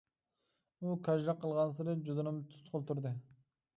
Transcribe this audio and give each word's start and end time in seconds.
ئۇ 0.85 0.95
كاجلىق 1.07 1.39
قىلغانسېرى 1.43 1.95
جۇدۇنۇم 2.09 2.43
تۇتقىلى 2.55 2.85
تۇردى. 2.91 3.13